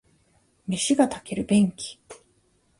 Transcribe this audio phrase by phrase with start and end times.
[0.67, 1.99] 飯が炊ける便器